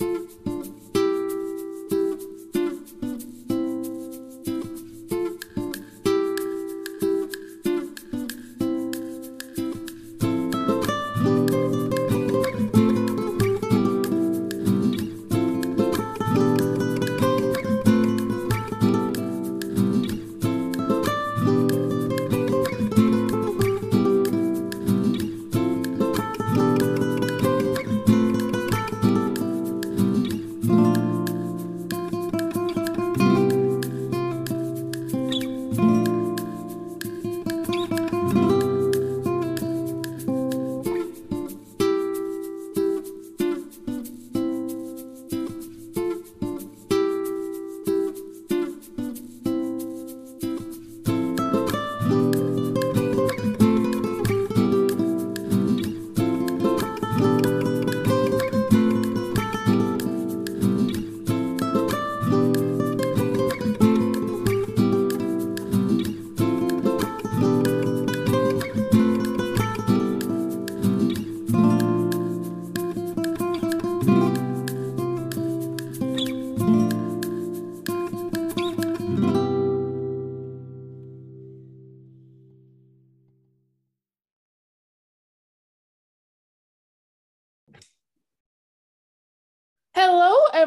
[0.00, 0.49] Hello,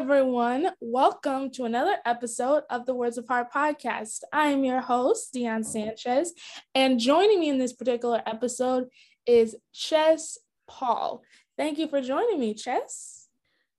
[0.04, 0.68] everyone.
[0.82, 4.20] Welcome to another episode of the Words of Heart podcast.
[4.34, 6.34] I am your host, Dion Sanchez,
[6.74, 8.88] and joining me in this particular episode
[9.26, 10.36] is Chess
[10.68, 11.22] Paul.
[11.56, 13.28] Thank you for joining me, Chess.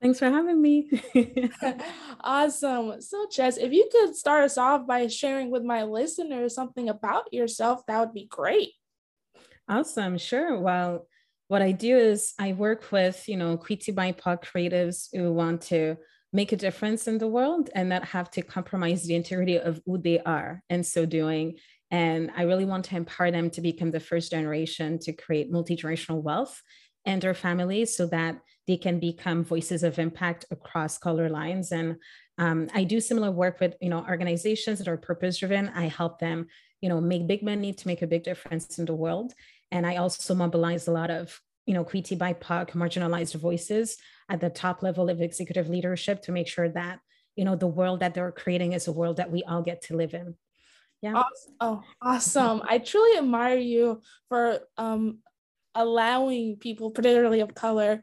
[0.02, 0.90] Thanks for having me.
[2.22, 3.00] awesome.
[3.02, 7.32] So, Chess, if you could start us off by sharing with my listeners something about
[7.32, 8.72] yourself, that would be great.
[9.70, 10.18] Awesome.
[10.18, 10.58] Sure.
[10.58, 11.06] Well,
[11.50, 15.98] what I do is I work with, you know, Queety BIPOC creatives who want to
[16.34, 19.98] make a difference in the world and not have to compromise the integrity of who
[19.98, 21.58] they are in so doing.
[21.92, 26.22] And I really want to empower them to become the first generation to create multi-generational
[26.22, 26.62] wealth
[27.06, 31.72] and their families so that they can become voices of impact across color lines.
[31.72, 31.98] And
[32.38, 35.70] um, I do similar work with, you know, organizations that are purpose driven.
[35.70, 36.48] I help them,
[36.82, 39.34] you know, make big money to make a big difference in the world.
[39.72, 43.98] And I also mobilize a lot of, you know, Queety BIPOC marginalized voices
[44.30, 47.00] at the top level of executive leadership to make sure that,
[47.36, 49.96] you know, the world that they're creating is a world that we all get to
[49.96, 50.36] live in.
[51.02, 51.24] Yeah.
[51.60, 52.62] Oh, awesome.
[52.68, 55.20] I truly admire you for um,
[55.76, 58.02] allowing people, particularly of color,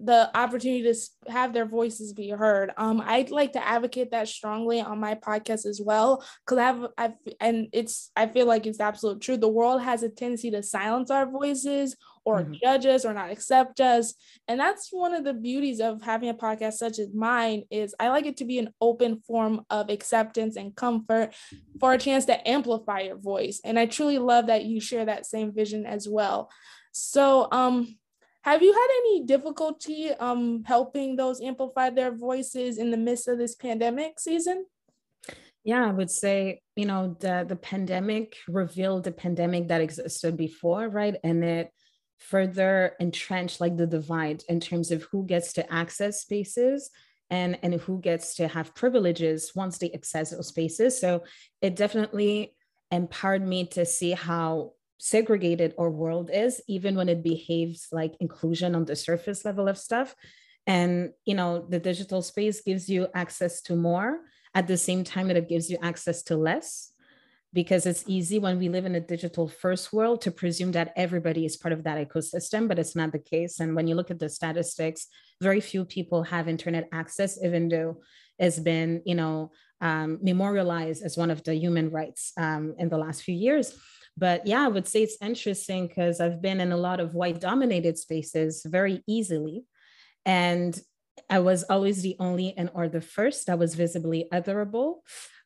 [0.00, 2.72] the opportunity to have their voices be heard.
[2.76, 7.12] Um, I'd like to advocate that strongly on my podcast as well, because I've, I've,
[7.40, 9.40] and it's, I feel like it's absolute truth.
[9.40, 12.54] The world has a tendency to silence our voices or mm-hmm.
[12.62, 14.14] judge us or not accept us,
[14.48, 17.64] and that's one of the beauties of having a podcast such as mine.
[17.70, 21.34] Is I like it to be an open form of acceptance and comfort
[21.80, 25.26] for a chance to amplify your voice, and I truly love that you share that
[25.26, 26.50] same vision as well.
[26.92, 27.96] So, um,
[28.42, 33.38] have you had any difficulty um, helping those amplify their voices in the midst of
[33.38, 34.66] this pandemic season?
[35.64, 40.88] Yeah, I would say, you know, the, the pandemic revealed the pandemic that existed before,
[40.88, 41.14] right?
[41.22, 41.72] And it
[42.22, 46.90] further entrench like the divide in terms of who gets to access spaces
[47.30, 51.00] and, and who gets to have privileges once they access those spaces.
[51.00, 51.24] So
[51.60, 52.54] it definitely
[52.90, 58.74] empowered me to see how segregated our world is, even when it behaves like inclusion
[58.74, 60.14] on the surface level of stuff.
[60.66, 64.20] And you know, the digital space gives you access to more
[64.54, 66.91] at the same time that it gives you access to less.
[67.54, 71.44] Because it's easy when we live in a digital first world to presume that everybody
[71.44, 73.60] is part of that ecosystem, but it's not the case.
[73.60, 75.06] And when you look at the statistics,
[75.40, 78.00] very few people have internet access, even though
[78.38, 79.50] it's been, you know,
[79.82, 83.74] um, memorialized as one of the human rights um, in the last few years.
[84.16, 87.40] But yeah, I would say it's interesting because I've been in a lot of white
[87.40, 89.64] dominated spaces very easily.
[90.24, 90.78] And
[91.28, 95.00] I was always the only and or the first that was visibly otherable.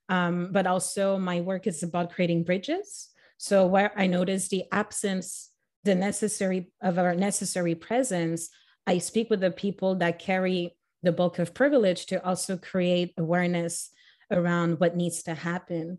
[0.08, 3.08] Um, but also my work is about creating bridges.
[3.38, 5.50] So where I notice the absence,
[5.84, 8.48] the necessary of our necessary presence,
[8.86, 13.90] I speak with the people that carry the bulk of privilege to also create awareness
[14.30, 15.98] around what needs to happen.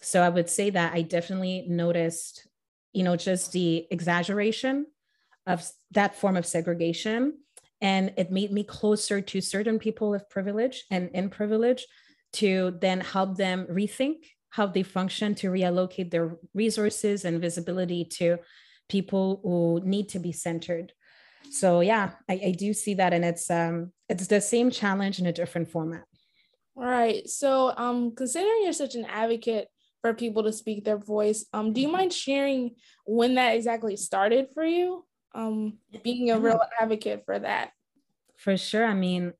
[0.00, 2.46] So I would say that I definitely noticed,
[2.92, 4.86] you know, just the exaggeration
[5.46, 7.38] of that form of segregation.
[7.80, 11.86] And it made me closer to certain people of privilege and in privilege
[12.34, 18.38] to then help them rethink how they function to reallocate their resources and visibility to
[18.88, 20.92] people who need to be centered.
[21.50, 25.26] So yeah, I, I do see that, and it's um it's the same challenge in
[25.26, 26.04] a different format.
[26.76, 27.28] All right.
[27.28, 29.68] So um considering you're such an advocate
[30.00, 34.48] for people to speak their voice, um, do you mind sharing when that exactly started
[34.54, 35.04] for you?
[35.34, 37.70] Um, being a real advocate for that.
[38.36, 38.84] For sure.
[38.84, 39.32] I mean,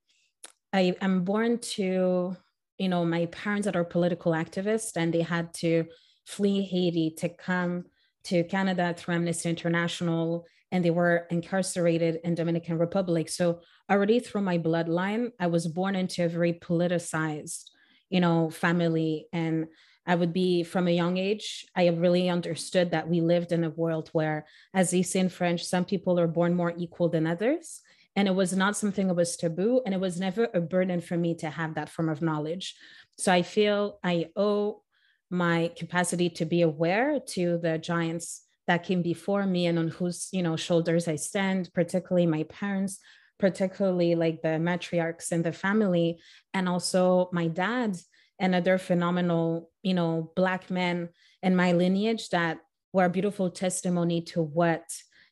[0.72, 2.36] I am born to
[2.81, 5.85] you know, my parents that are political activists and they had to
[6.25, 7.85] flee Haiti to come
[8.25, 13.29] to Canada through Amnesty International and they were incarcerated in Dominican Republic.
[13.29, 13.61] So
[13.91, 17.65] already through my bloodline, I was born into a very politicized,
[18.09, 19.27] you know, family.
[19.31, 19.67] And
[20.06, 23.71] I would be from a young age, I really understood that we lived in a
[23.71, 27.82] world where, as they say in French, some people are born more equal than others
[28.16, 31.16] and it was not something that was taboo and it was never a burden for
[31.16, 32.74] me to have that form of knowledge.
[33.18, 34.82] So i feel i owe
[35.30, 40.28] my capacity to be aware to the giants that came before me and on whose
[40.32, 42.98] you know shoulders i stand particularly my parents
[43.38, 46.20] particularly like the matriarchs in the family
[46.52, 47.96] and also my dad
[48.38, 51.08] and other phenomenal you know black men
[51.42, 52.58] in my lineage that
[52.92, 54.84] were a beautiful testimony to what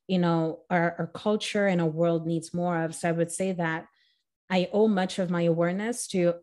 [0.08, 2.94] you know our, our culture and our world needs more of.
[2.94, 3.86] So i would say that
[4.50, 6.34] i owe much of my awareness to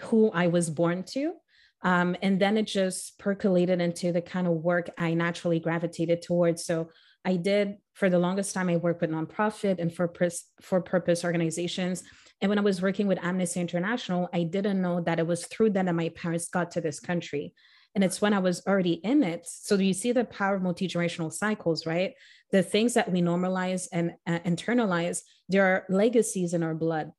[0.00, 1.34] who i was born to.
[1.82, 6.64] Um, and then it just percolated into the kind of work i naturally gravitated towards.
[6.64, 6.90] So
[7.24, 10.12] i did for the longest time i worked with nonprofit and for
[10.60, 12.02] for purpose organizations.
[12.40, 15.70] And when i was working with amnesty international i didn't know that it was through
[15.70, 17.52] them that my parents got to this country
[17.98, 19.44] and it's when I was already in it.
[19.44, 22.12] So you see the power of multi-generational cycles, right?
[22.52, 27.10] The things that we normalize and uh, internalize, there are legacies in our blood.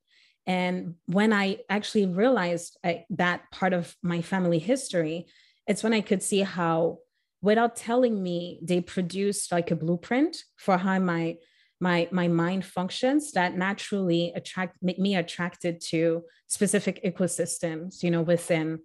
[0.48, 5.28] And when I actually realized I, that part of my family history,
[5.68, 7.00] it's when I could see how,
[7.42, 11.40] without telling me, they produced like a blueprint for how my
[11.82, 18.22] my my mind functions that naturally attract make me attracted to specific ecosystems you know
[18.22, 18.80] within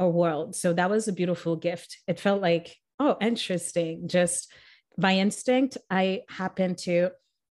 [0.00, 0.56] our world.
[0.56, 1.98] So that was a beautiful gift.
[2.08, 4.08] It felt like, oh, interesting.
[4.08, 4.50] Just
[4.98, 7.10] by instinct, I happened to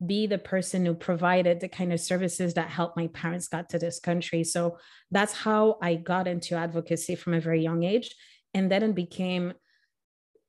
[0.05, 3.79] be the person who provided the kind of services that helped my parents got to
[3.79, 4.43] this country.
[4.43, 4.77] So
[5.09, 8.13] that's how I got into advocacy from a very young age.
[8.53, 9.53] And then it became,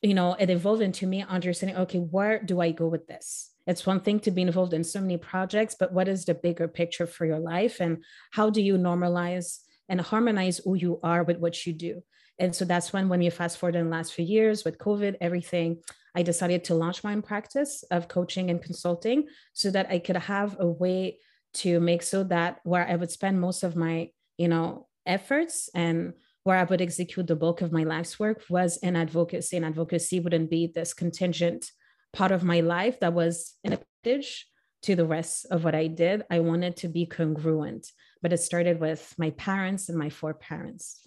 [0.02, 3.50] you know, it evolved into me understanding, okay, where do I go with this?
[3.66, 6.68] It's one thing to be involved in so many projects, but what is the bigger
[6.68, 7.80] picture for your life?
[7.80, 12.02] And how do you normalize and harmonize who you are with what you do.
[12.38, 15.16] And so that's when, when you fast forward in the last few years with COVID,
[15.20, 15.78] everything,
[16.14, 20.16] I decided to launch my own practice of coaching and consulting so that I could
[20.16, 21.18] have a way
[21.54, 26.12] to make so that where I would spend most of my, you know, efforts and
[26.44, 29.56] where I would execute the bulk of my life's work was in advocacy.
[29.56, 31.70] And advocacy wouldn't be this contingent
[32.12, 34.46] part of my life that was in a package
[34.82, 36.22] to the rest of what I did.
[36.30, 37.88] I wanted to be congruent
[38.26, 41.06] but it started with my parents and my four parents.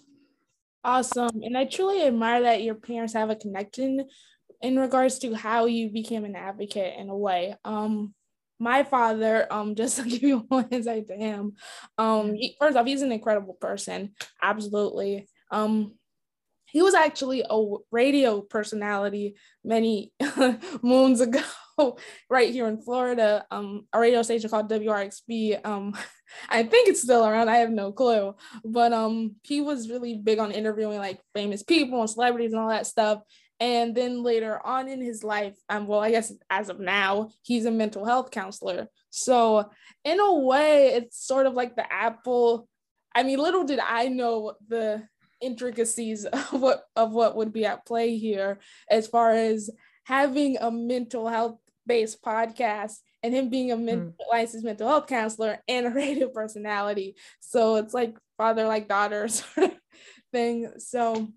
[0.82, 1.42] Awesome.
[1.42, 4.08] And I truly admire that your parents have a connection
[4.62, 7.56] in regards to how you became an advocate in a way.
[7.62, 8.14] Um,
[8.58, 11.56] my father, um, just to give you one insight to him,
[11.98, 15.28] um, he, first off, he's an incredible person, absolutely.
[15.50, 15.96] Um,
[16.64, 20.14] he was actually a radio personality many
[20.82, 21.42] moons ago
[22.30, 25.64] right here in Florida, um, a radio station called WRXB.
[25.64, 25.96] Um,
[26.48, 27.48] I think it's still around.
[27.48, 28.34] I have no clue,
[28.64, 32.68] but um, he was really big on interviewing like famous people and celebrities and all
[32.68, 33.22] that stuff.
[33.58, 37.66] And then later on in his life, um, well, I guess as of now, he's
[37.66, 38.86] a mental health counselor.
[39.10, 39.68] So
[40.02, 42.68] in a way, it's sort of like the Apple.
[43.14, 45.02] I mean, little did I know the
[45.40, 48.58] intricacies of what of what would be at play here
[48.88, 49.70] as far as
[50.04, 54.14] having a mental health based podcast and him being a men- mm.
[54.30, 57.16] licensed mental health counselor and a radio personality.
[57.40, 59.78] So it's like father like daughter sort of
[60.32, 60.70] thing.
[60.78, 61.28] So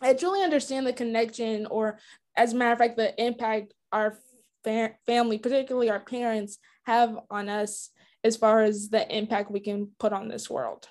[0.00, 1.98] I truly understand the connection, or
[2.36, 4.18] as a matter of fact, the impact our
[4.64, 7.90] fa- family, particularly our parents, have on us
[8.22, 10.88] as far as the impact we can put on this world.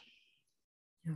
[1.06, 1.14] Yeah,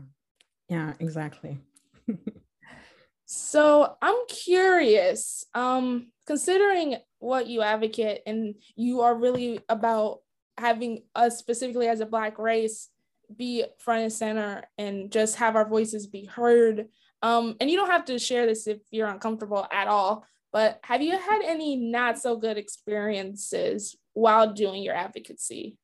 [0.68, 1.60] yeah, exactly.
[3.26, 10.20] so I'm curious, um, considering what you advocate and you are really about
[10.58, 12.90] having us specifically as a black race
[13.36, 16.88] be front and center and just have our voices be heard.
[17.22, 21.02] Um, and you don't have to share this if you're uncomfortable at all, but have
[21.02, 25.78] you had any not so good experiences while doing your advocacy?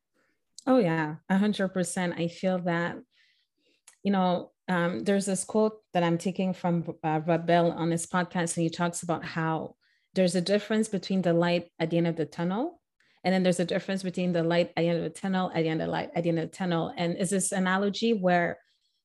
[0.65, 2.19] Oh, yeah, 100%.
[2.19, 2.97] I feel that,
[4.03, 8.05] you know, um, there's this quote that I'm taking from uh, Rob Bell on his
[8.05, 9.75] podcast, and he talks about how
[10.13, 12.79] there's a difference between the light at the end of the tunnel
[13.23, 15.63] and then there's a difference between the light at the end of the tunnel at
[15.63, 16.93] the end of the light at the end of the tunnel.
[16.97, 18.59] And is this analogy where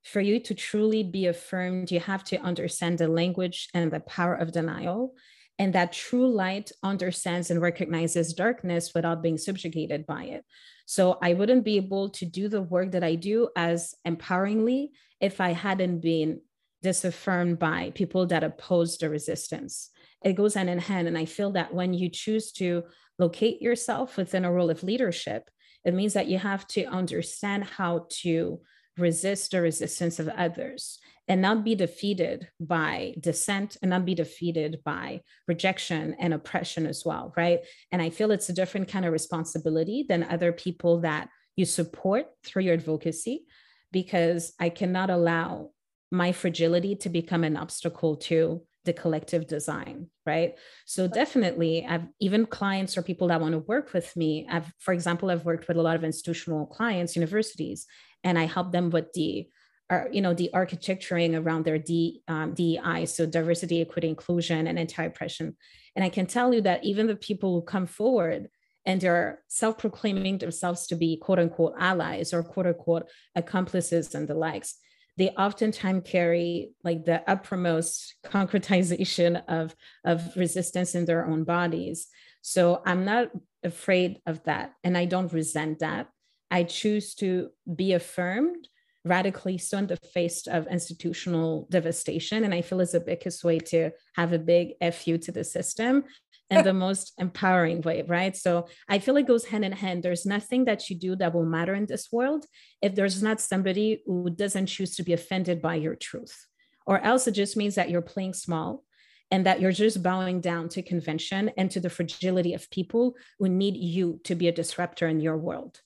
[0.05, 4.35] for you to truly be affirmed you have to understand the language and the power
[4.35, 5.15] of denial.
[5.59, 10.45] And that true light understands and recognizes darkness without being subjugated by it.
[10.87, 15.41] So i wouldn't be able to do the work that i do as empoweringly if
[15.41, 16.41] i hadn't been
[16.83, 19.91] disaffirmed by people that oppose the resistance
[20.25, 22.83] it goes hand in hand and i feel that when you choose to
[23.19, 25.51] locate yourself within a role of leadership,
[25.85, 28.61] it means that you have to understand how to
[28.97, 30.99] resist the resistance of others
[31.29, 37.05] and not be defeated by dissent and not be defeated by rejection and oppression as
[37.05, 37.61] well, right?
[37.93, 42.27] And I feel it's a different kind of responsibility than other people that you support
[42.45, 43.45] through your advocacy
[43.93, 45.71] because I cannot allow
[46.11, 50.54] my fragility to become an obstacle to the collective design right
[50.87, 54.95] so definitely i've even clients or people that want to work with me i've for
[54.95, 57.87] example i've worked with a lot of institutional clients universities
[58.25, 59.47] and i help them with the
[59.90, 64.78] uh, you know the architecturing around their D, um, DEI, so diversity, equity, inclusion, and
[64.78, 65.57] anti-oppression.
[65.97, 68.49] And I can tell you that even the people who come forward
[68.85, 74.35] and they're self-proclaiming themselves to be quote unquote allies or quote unquote accomplices and the
[74.35, 74.75] likes,
[75.19, 82.07] they oftentimes carry like the uppermost concretization of, of resistance in their own bodies.
[82.41, 83.31] So I'm not
[83.65, 84.75] afraid of that.
[84.85, 86.09] And I don't resent that.
[86.53, 88.69] I choose to be affirmed
[89.05, 92.45] radically so in the face of institutional devastation.
[92.45, 96.05] And I feel it's the biggest way to have a big FU to the system
[96.50, 98.37] and the most empowering way, right?
[98.37, 100.02] So I feel it goes hand in hand.
[100.02, 102.47] There's nothing that you do that will matter in this world
[102.83, 106.47] if there's not somebody who doesn't choose to be offended by your truth,
[106.87, 108.85] or else it just means that you're playing small
[109.31, 113.49] and that you're just bowing down to convention and to the fragility of people who
[113.49, 115.81] need you to be a disruptor in your world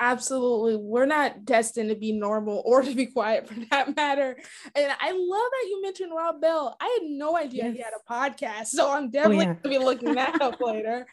[0.00, 0.76] absolutely.
[0.76, 4.36] We're not destined to be normal or to be quiet for that matter.
[4.74, 6.76] And i love that you mentioned rob bell.
[6.80, 7.76] I had no idea yes.
[7.76, 9.44] he had a podcast so i'm definitely oh, yeah.
[9.46, 11.06] going to be looking that up later.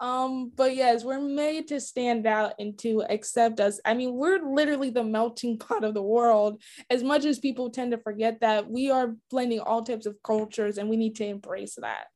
[0.00, 3.80] Um but yes we're made to stand out and to accept us.
[3.84, 6.60] I mean we're literally the melting pot of the world.
[6.90, 10.78] As much as people tend to forget that we are blending all types of cultures
[10.78, 12.06] and we need to embrace that.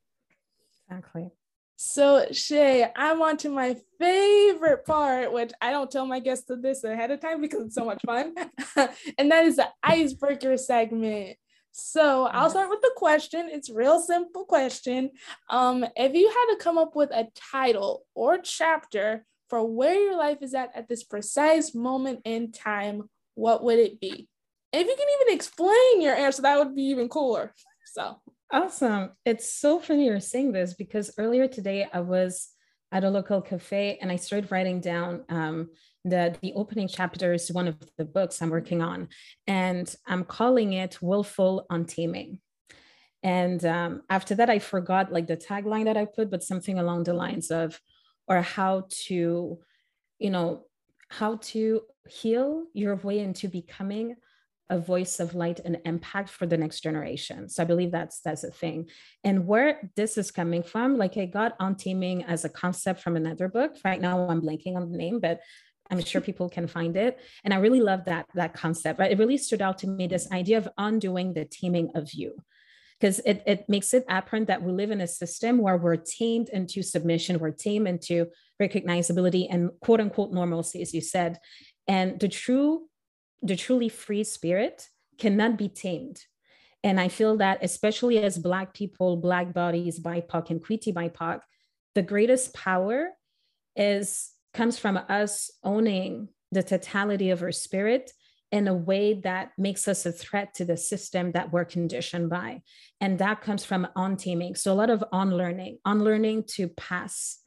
[0.89, 1.31] Exactly
[1.77, 6.57] so, Shay, I'm on to my favorite part, which I don't tell my guests to
[6.57, 8.35] this ahead of time because it's so much fun.
[9.19, 11.37] and that is the icebreaker segment.
[11.73, 13.51] So I'll start with the question.
[13.53, 15.11] It's real simple question.
[15.51, 20.17] Um, if you had to come up with a title or chapter for where your
[20.17, 24.29] life is at at this precise moment in time, what would it be?
[24.73, 27.55] if you can even explain your answer, that would be even cooler.
[27.87, 28.21] So
[28.53, 29.11] Awesome.
[29.25, 32.49] It's so funny you're saying this because earlier today I was
[32.93, 35.71] at a local cafe and I started writing down um,
[36.05, 39.09] the, the opening chapter is one of the books I'm working on.
[39.49, 42.39] And I'm calling it Willful Untaming.
[43.25, 47.05] And um, after that, I forgot like the tagline that I put, but something along
[47.05, 47.81] the lines of,
[48.29, 49.59] or how to,
[50.21, 50.67] you know,
[51.09, 54.15] how to heal your way into becoming
[54.69, 57.49] a voice of light and impact for the next generation.
[57.49, 58.89] So I believe that's that's a thing.
[59.23, 63.49] And where this is coming from, like I got untaming as a concept from another
[63.49, 63.77] book.
[63.85, 65.41] Right now I'm blanking on the name, but
[65.91, 67.19] I'm sure people can find it.
[67.45, 68.99] And I really love that that concept.
[68.99, 69.13] Right?
[69.13, 72.37] It really stood out to me this idea of undoing the taming of you.
[72.99, 76.49] Because it, it makes it apparent that we live in a system where we're tamed
[76.49, 78.29] into submission, we're tamed into
[78.61, 81.39] recognizability and quote unquote normalcy, as you said.
[81.87, 82.89] And the true
[83.43, 84.89] the truly free spirit
[85.19, 86.25] cannot be tamed.
[86.83, 91.41] And I feel that, especially as Black people, Black bodies, BIPOC, and Queerty BIPOC,
[91.95, 93.11] the greatest power
[93.75, 98.13] is comes from us owning the totality of our spirit
[98.53, 102.63] in a way that makes us a threat to the system that we're conditioned by.
[103.01, 104.55] And that comes from untaming.
[104.55, 107.39] So a lot of unlearning, unlearning to pass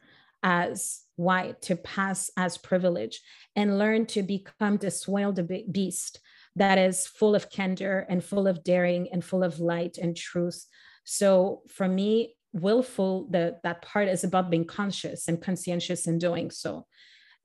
[0.44, 3.22] as white, to pass as privilege,
[3.56, 5.40] and learn to become this wild
[5.72, 6.20] beast
[6.56, 10.66] that is full of candor and full of daring and full of light and truth.
[11.04, 16.52] So for me, willful, the, that part is about being conscious and conscientious in doing
[16.52, 16.86] so.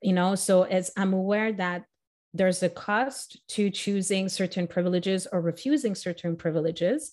[0.05, 1.85] you know so as i'm aware that
[2.35, 7.13] there's a cost to choosing certain privileges or refusing certain privileges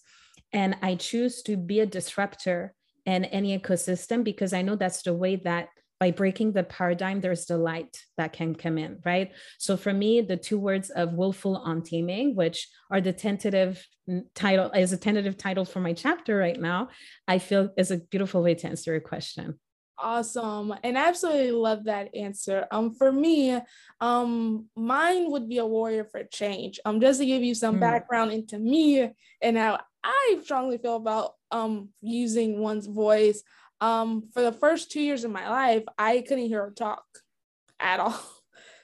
[0.52, 2.74] and i choose to be a disruptor
[3.06, 5.70] in any ecosystem because i know that's the way that
[6.02, 9.34] by breaking the paradigm, there's the light that can come in, right?
[9.60, 13.88] So for me, the two words of willful untaming, which are the tentative
[14.34, 16.90] title, is a tentative title for my chapter right now,
[17.28, 19.60] I feel is a beautiful way to answer your question.
[20.02, 20.74] Awesome.
[20.84, 22.66] And I absolutely love that answer.
[22.72, 23.58] Um, for me,
[24.00, 26.80] um, mine would be a warrior for change.
[26.86, 27.82] Um, just to give you some mm.
[27.82, 33.44] background into me and how I strongly feel about um using one's voice
[33.82, 37.04] um, for the first two years of my life, I couldn't hear her talk
[37.80, 38.20] at all.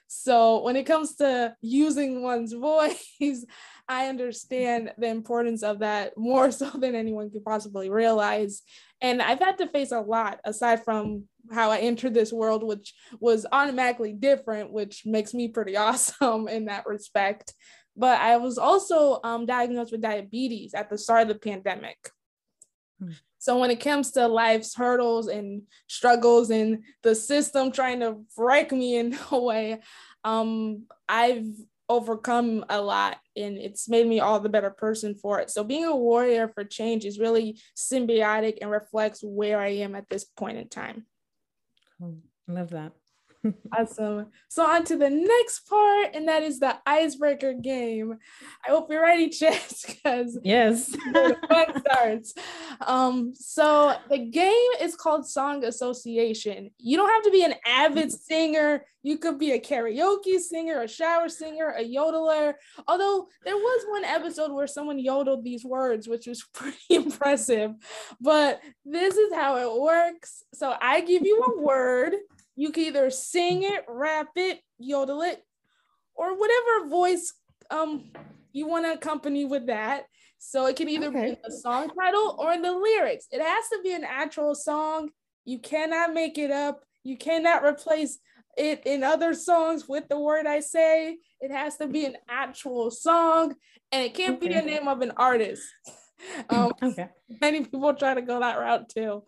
[0.09, 3.05] So when it comes to using one's voice,
[3.89, 8.61] I understand the importance of that more so than anyone could possibly realize.
[9.01, 12.93] And I've had to face a lot aside from how I entered this world, which
[13.19, 17.53] was automatically different, which makes me pretty awesome in that respect.
[17.95, 21.97] But I was also um, diagnosed with diabetes at the start of the pandemic.
[22.99, 23.11] Hmm.
[23.39, 28.71] So when it comes to life's hurdles and struggles and the system trying to break
[28.71, 29.79] me in a way,
[30.23, 31.45] um, I've
[31.89, 35.49] overcome a lot and it's made me all the better person for it.
[35.49, 40.09] So being a warrior for change is really symbiotic and reflects where I am at
[40.09, 41.05] this point in time.
[42.01, 42.11] I
[42.47, 42.93] love that
[43.77, 44.27] awesome.
[44.47, 48.17] So on to the next part, and that is the icebreaker game.
[48.67, 50.95] I hope you're ready, Chess, because yes,
[51.49, 52.33] fun starts.
[52.81, 56.71] Um, so the game is called Song Association.
[56.77, 58.83] You don't have to be an avid singer.
[59.03, 62.53] You could be a karaoke singer, a shower singer, a yodeler.
[62.87, 67.71] Although there was one episode where someone yodeled these words, which was pretty impressive.
[68.19, 70.43] But this is how it works.
[70.53, 72.15] So I give you a word
[72.57, 75.41] you can either sing it, rap it, yodel it,
[76.15, 77.33] or whatever voice
[77.69, 78.11] um
[78.51, 80.03] you want to accompany with that.
[80.39, 81.31] So it can either okay.
[81.31, 83.27] be the song title or the lyrics.
[83.31, 85.09] It has to be an actual song.
[85.45, 86.83] You cannot make it up.
[87.03, 88.19] You cannot replace
[88.57, 91.17] it in other songs with the word I say.
[91.39, 93.55] It has to be an actual song
[93.91, 94.47] and it can't okay.
[94.47, 95.63] be the name of an artist.
[96.49, 97.09] Um, okay.
[97.39, 99.23] Many people try to go that route too.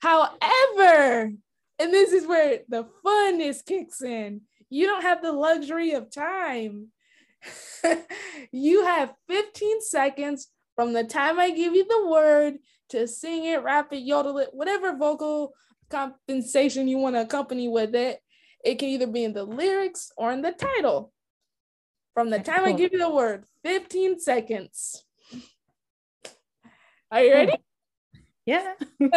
[0.00, 1.32] However,
[1.78, 4.42] and this is where the funness kicks in.
[4.70, 6.88] You don't have the luxury of time.
[8.52, 12.58] you have 15 seconds from the time I give you the word
[12.90, 15.54] to sing it, rap it, yodel it, whatever vocal
[15.88, 18.20] compensation you want to accompany with it.
[18.64, 21.12] It can either be in the lyrics or in the title.
[22.14, 25.04] From the time I give you the word, 15 seconds.
[27.12, 27.52] Are you ready?
[28.48, 28.72] Yeah.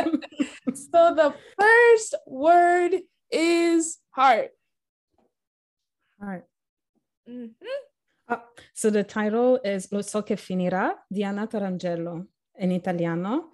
[0.76, 3.00] so the first word
[3.32, 4.50] is heart.
[6.20, 6.46] Heart.
[7.30, 7.80] Mm-hmm.
[8.28, 8.38] Uh,
[8.74, 12.28] so the title is Lo so che finirà di Anna Tatangelo
[12.60, 13.52] in Italiano.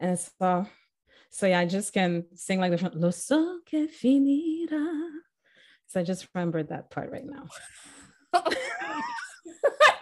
[0.00, 0.66] And so,
[1.28, 5.10] so yeah, I just can sing like the Lo so che finirà.
[5.88, 7.44] So I just remembered that part right now.
[8.32, 8.48] I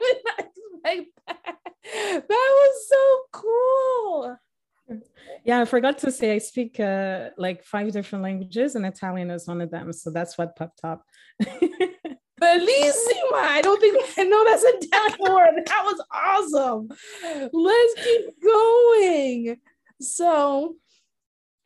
[0.01, 1.59] did not expect that.
[2.29, 4.39] That was so cool.
[5.47, 9.47] Yeah, I forgot to say I speak uh, like five different languages, and Italian is
[9.47, 9.93] one of them.
[9.93, 11.05] So that's what popped up.
[11.41, 13.33] Bellissima.
[13.33, 15.63] I don't think I know that's a Italian word.
[15.65, 16.89] That was awesome.
[17.53, 19.57] Let's keep going.
[20.01, 20.75] So,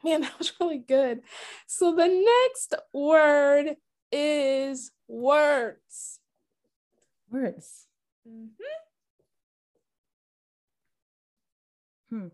[0.04, 1.20] man, that was really good.
[1.66, 3.76] So the next word
[4.12, 6.20] is words.
[7.30, 7.86] Words.
[8.28, 8.48] Mm-hmm.
[12.10, 12.26] Hmm.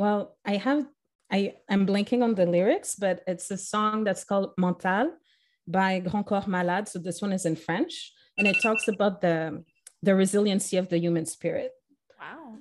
[0.00, 0.86] Well, I have
[1.30, 5.12] I I'm blanking on the lyrics, but it's a song that's called Mental
[5.68, 6.88] by Grand Corps Malade.
[6.88, 9.62] So this one is in French, and it talks about the
[10.02, 11.72] the resiliency of the human spirit.
[12.18, 12.56] Wow.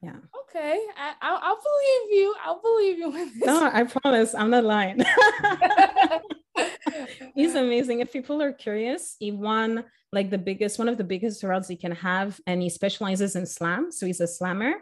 [0.00, 0.16] Yeah.
[0.40, 2.34] Okay, I, I'll, I'll believe you.
[2.42, 3.10] I'll believe you.
[3.10, 5.04] With No, I promise, I'm not lying.
[7.34, 8.00] he's amazing.
[8.00, 11.76] If people are curious, he won like the biggest, one of the biggest awards he
[11.76, 13.92] can have, and he specializes in slam.
[13.92, 14.76] So he's a slammer.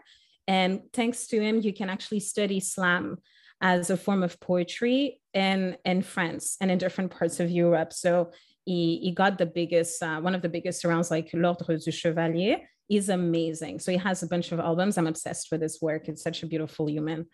[0.48, 3.18] And thanks to him, you can actually study slam
[3.60, 7.92] as a form of poetry in, in France and in different parts of Europe.
[7.92, 8.32] So
[8.64, 12.60] he, he got the biggest, uh, one of the biggest rounds like L'Ordre du Chevalier.
[12.88, 13.80] He's amazing.
[13.80, 14.96] So he has a bunch of albums.
[14.96, 16.08] I'm obsessed with his work.
[16.08, 17.26] It's such a beautiful human.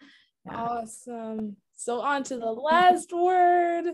[0.45, 0.57] Yeah.
[0.57, 1.57] Awesome.
[1.77, 3.85] So on to the last word.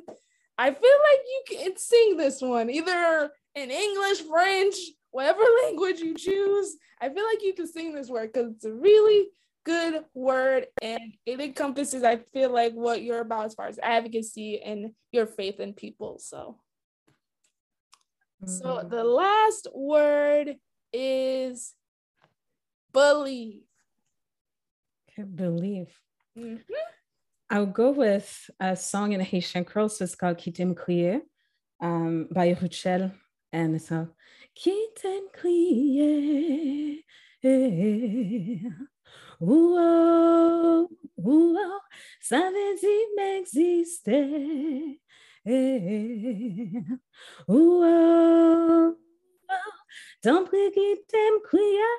[0.57, 4.77] I feel like you can sing this one either in English, French,
[5.11, 6.77] whatever language you choose.
[7.01, 9.29] I feel like you can sing this word because it's a really
[9.65, 14.61] good word and it encompasses, I feel like, what you're about as far as advocacy
[14.61, 16.19] and your faith in people.
[16.19, 16.59] So,
[18.47, 18.89] So mm-hmm.
[18.89, 20.57] the last word
[20.93, 21.75] is
[22.93, 23.63] believe.
[25.11, 25.93] Okay, believe.
[26.39, 26.75] Mm-hmm.
[27.51, 29.89] I'll go with a song in Haitian Creole.
[29.89, 31.21] So it's called t'aime crier
[31.81, 33.13] um, by Ruchel.
[33.53, 33.91] And it's
[34.61, 37.03] Kiten kriye.
[39.41, 41.81] Ouah, ouah,
[42.21, 45.01] ça veut dire m'exister.
[47.49, 48.93] Ouah,
[49.49, 49.65] ouah,
[50.21, 51.97] tant pis qui t'aime crier?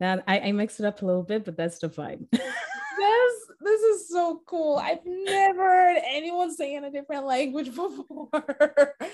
[0.00, 2.26] Now I, I mixed it up a little bit, but that's the vibe.
[2.30, 4.76] this this is so cool.
[4.76, 8.28] I've never heard anyone sing in a different language before.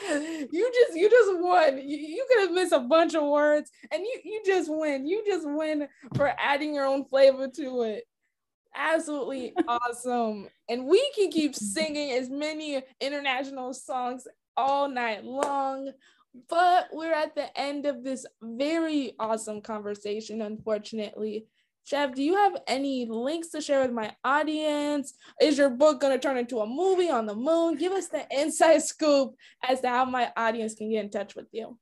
[0.09, 1.79] you just you just won.
[1.79, 5.07] You, you could have missed a bunch of words and you you just win.
[5.07, 8.05] You just win for adding your own flavor to it.
[8.77, 10.49] Absolutely awesome.
[10.69, 15.91] And we can keep singing as many international songs all night long.
[16.49, 21.47] But we're at the end of this very awesome conversation, unfortunately.
[21.85, 25.15] Chef, do you have any links to share with my audience?
[25.41, 27.77] Is your book going to turn into a movie on the moon?
[27.77, 31.47] Give us the inside scoop as to how my audience can get in touch with
[31.53, 31.79] you.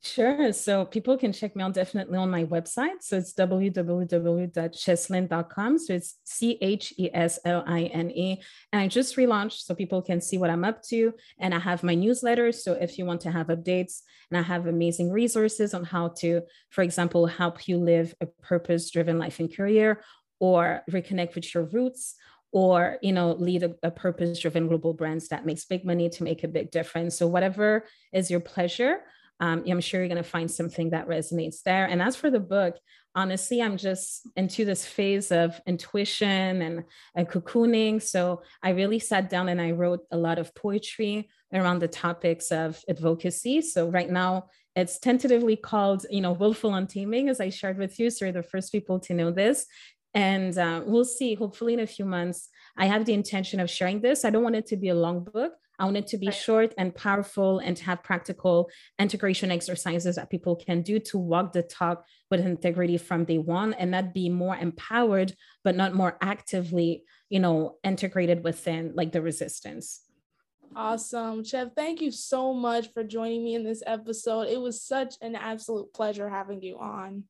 [0.00, 0.52] Sure.
[0.52, 3.02] So people can check me out definitely on my website.
[3.02, 5.78] So it's www.chesline.com.
[5.78, 8.40] So it's C H E S L I N E.
[8.72, 11.12] And I just relaunched so people can see what I'm up to.
[11.40, 12.52] And I have my newsletter.
[12.52, 16.42] So if you want to have updates, and I have amazing resources on how to,
[16.70, 20.02] for example, help you live a purpose driven life and career
[20.38, 22.14] or reconnect with your roots
[22.52, 26.22] or you know lead a, a purpose driven global brands that makes big money to
[26.22, 29.00] make a big difference so whatever is your pleasure
[29.40, 31.86] um, I'm sure you're going to find something that resonates there.
[31.86, 32.76] And as for the book,
[33.14, 38.02] honestly, I'm just into this phase of intuition and, and cocooning.
[38.02, 42.50] So I really sat down and I wrote a lot of poetry around the topics
[42.50, 43.62] of advocacy.
[43.62, 44.46] So right now,
[44.76, 48.10] it's tentatively called, you know, Willful Untaming, as I shared with you.
[48.10, 49.66] So you're the first people to know this.
[50.14, 52.48] And uh, we'll see, hopefully, in a few months.
[52.76, 54.24] I have the intention of sharing this.
[54.24, 55.52] I don't want it to be a long book.
[55.78, 56.34] I want it to be right.
[56.34, 61.52] short and powerful and to have practical integration exercises that people can do to walk
[61.52, 66.18] the talk with integrity from day one and not be more empowered, but not more
[66.20, 70.02] actively, you know, integrated within like the resistance.
[70.74, 71.44] Awesome.
[71.44, 74.48] Chef, thank you so much for joining me in this episode.
[74.48, 77.24] It was such an absolute pleasure having you on.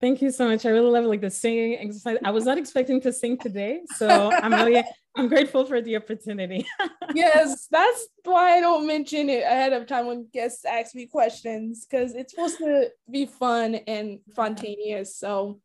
[0.00, 0.64] Thank you so much.
[0.64, 2.16] I really love like the singing exercise.
[2.24, 4.82] I was not expecting to sing today, so I'm really
[5.14, 6.66] I'm grateful for the opportunity.
[7.14, 11.86] yes, that's why I don't mention it ahead of time when guests ask me questions
[11.86, 15.16] because it's supposed to be fun and spontaneous.
[15.16, 15.60] So,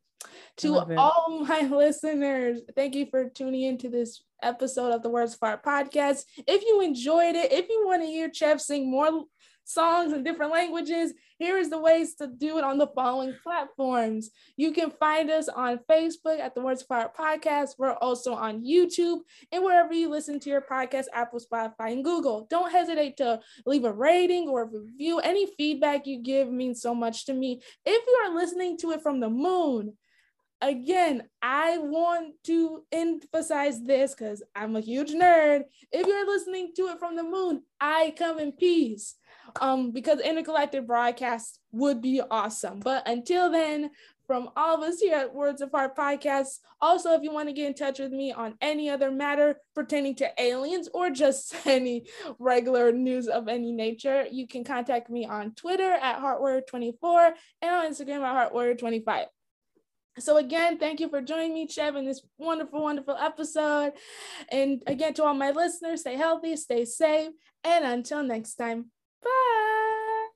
[0.57, 5.61] to all my listeners, thank you for tuning into this episode of the Words of
[5.61, 6.23] podcast.
[6.45, 9.23] If you enjoyed it, if you want to hear Chef sing more
[9.65, 14.29] songs in different languages, here is the ways to do it on the following platforms.
[14.55, 17.71] You can find us on Facebook at the Words of Heart Podcast.
[17.77, 19.19] We're also on YouTube
[19.51, 22.47] and wherever you listen to your podcast, Apple, Spotify, and Google.
[22.49, 25.19] Don't hesitate to leave a rating or a review.
[25.19, 27.61] Any feedback you give means so much to me.
[27.85, 29.97] If you are listening to it from the moon,
[30.61, 35.63] again, I want to emphasize this because I'm a huge nerd.
[35.91, 39.15] If you're listening to it from the moon, I come in peace
[39.61, 42.79] um, because intergalactic broadcast would be awesome.
[42.79, 43.91] But until then,
[44.27, 46.59] from all of us here at Words of Heart Podcast.
[46.81, 50.15] Also, if you want to get in touch with me on any other matter pertaining
[50.15, 52.05] to aliens or just any
[52.39, 57.91] regular news of any nature, you can contact me on Twitter at HeartWarrior24 and on
[57.91, 59.25] Instagram at HeartWarrior25.
[60.17, 63.91] So again, thank you for joining me, Chev, in this wonderful, wonderful episode.
[64.49, 67.31] And again, to all my listeners, stay healthy, stay safe,
[67.65, 68.91] and until next time,
[69.23, 70.27] bye.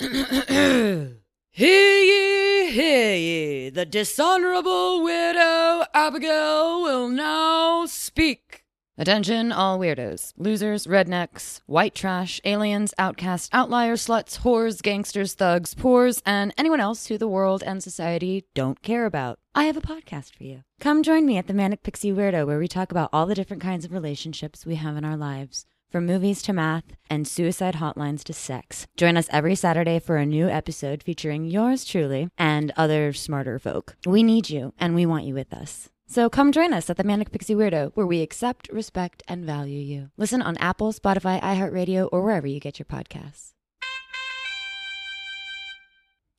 [1.50, 8.63] hear ye, hear ye, the dishonorable widow Abigail will now speak.
[8.96, 16.22] Attention, all weirdos, losers, rednecks, white trash, aliens, outcasts, outliers, sluts, whores, gangsters, thugs, poors,
[16.24, 19.40] and anyone else who the world and society don't care about.
[19.52, 20.62] I have a podcast for you.
[20.78, 23.64] Come join me at the Manic Pixie Weirdo, where we talk about all the different
[23.64, 25.66] kinds of relationships we have in our lives.
[25.90, 28.86] From movies to math and suicide hotlines to sex.
[28.96, 33.96] Join us every Saturday for a new episode featuring yours truly and other smarter folk.
[34.06, 35.90] We need you, and we want you with us.
[36.06, 39.80] So come join us at the Manic Pixie Weirdo, where we accept, respect, and value
[39.80, 40.10] you.
[40.16, 43.52] Listen on Apple, Spotify, iHeartRadio, or wherever you get your podcasts.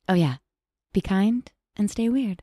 [0.08, 0.36] Oh, yeah.
[0.92, 2.42] Be kind and stay weird.